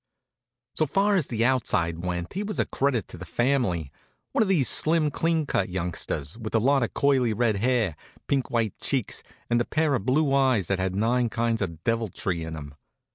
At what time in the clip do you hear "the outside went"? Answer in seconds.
1.27-2.33